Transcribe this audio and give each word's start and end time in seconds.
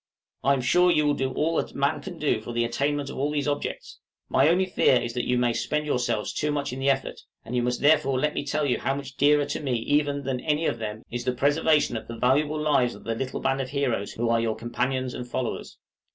I 0.43 0.53
am 0.53 0.61
sure 0.61 0.89
you 0.89 1.05
will 1.05 1.13
do 1.13 1.31
all 1.33 1.57
that 1.57 1.75
man 1.75 2.01
can 2.01 2.17
do 2.17 2.41
for 2.41 2.53
the 2.53 2.63
attainment 2.65 3.11
of 3.11 3.19
all 3.19 3.29
these 3.29 3.47
objects; 3.47 3.99
my 4.29 4.49
only 4.49 4.65
fear 4.65 4.95
is 4.99 5.13
that 5.13 5.27
you 5.27 5.37
may 5.37 5.53
spend 5.53 5.85
yourselves 5.85 6.33
too 6.33 6.51
much 6.51 6.73
in 6.73 6.79
the 6.79 6.89
effort; 6.89 7.19
and 7.45 7.55
you 7.55 7.61
must 7.61 7.81
therefore 7.81 8.17
let 8.19 8.33
me 8.33 8.43
tell 8.43 8.65
you 8.65 8.79
how 8.79 8.95
much 8.95 9.15
dearer 9.15 9.45
to 9.45 9.59
me 9.59 9.73
even 9.75 10.23
than 10.23 10.39
any 10.39 10.65
of 10.65 10.79
them 10.79 11.03
is 11.11 11.23
the 11.23 11.33
preservation 11.33 11.95
of 11.97 12.07
the 12.07 12.17
valuable 12.17 12.59
lives 12.59 12.95
of 12.95 13.03
the 13.03 13.13
little 13.13 13.41
band 13.41 13.61
of 13.61 13.69
heroes 13.69 14.13
who 14.13 14.27
are 14.27 14.41
your 14.41 14.55
companions 14.55 15.13
and 15.13 15.27
followers. 15.27 15.77